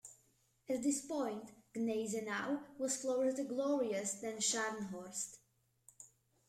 [0.67, 5.37] At this point, "Gneisenau" was closer to "Glorious" than "Scharnhorst".